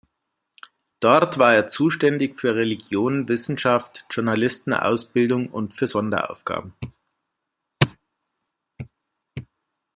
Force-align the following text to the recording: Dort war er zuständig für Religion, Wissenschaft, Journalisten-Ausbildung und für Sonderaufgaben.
Dort 0.99 1.37
war 1.37 1.53
er 1.53 1.67
zuständig 1.67 2.39
für 2.39 2.55
Religion, 2.55 3.27
Wissenschaft, 3.27 4.03
Journalisten-Ausbildung 4.09 5.47
und 5.51 5.75
für 5.75 5.87
Sonderaufgaben. 5.87 6.73